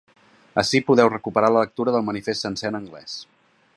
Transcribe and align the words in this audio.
Ací 0.61 0.79
podeu 0.87 1.11
recuperar 1.13 1.51
la 1.55 1.63
lectura 1.67 1.93
del 1.97 2.09
manifest 2.09 2.47
sencer 2.47 2.73
en 2.75 2.79
anglès. 2.81 3.19